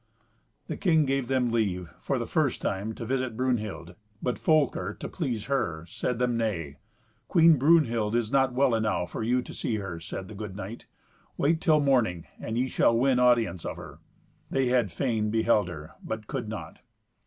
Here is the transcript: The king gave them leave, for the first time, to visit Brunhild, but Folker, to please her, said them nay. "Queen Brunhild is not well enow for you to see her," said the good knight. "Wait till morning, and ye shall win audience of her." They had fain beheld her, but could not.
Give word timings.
The 0.65 0.77
king 0.77 1.05
gave 1.05 1.27
them 1.27 1.51
leave, 1.51 1.91
for 2.01 2.17
the 2.17 2.25
first 2.25 2.59
time, 2.59 2.93
to 2.93 3.05
visit 3.05 3.37
Brunhild, 3.37 3.93
but 4.19 4.39
Folker, 4.39 4.95
to 4.99 5.07
please 5.07 5.45
her, 5.45 5.85
said 5.87 6.17
them 6.17 6.35
nay. 6.35 6.77
"Queen 7.27 7.59
Brunhild 7.59 8.15
is 8.15 8.31
not 8.31 8.51
well 8.51 8.73
enow 8.73 9.05
for 9.05 9.21
you 9.21 9.43
to 9.43 9.53
see 9.53 9.75
her," 9.75 9.99
said 9.99 10.27
the 10.27 10.33
good 10.33 10.55
knight. 10.55 10.87
"Wait 11.37 11.61
till 11.61 11.81
morning, 11.81 12.25
and 12.39 12.57
ye 12.57 12.67
shall 12.67 12.97
win 12.97 13.19
audience 13.19 13.63
of 13.63 13.77
her." 13.77 13.99
They 14.49 14.69
had 14.69 14.91
fain 14.91 15.29
beheld 15.29 15.67
her, 15.67 15.91
but 16.03 16.25
could 16.25 16.49
not. 16.49 16.79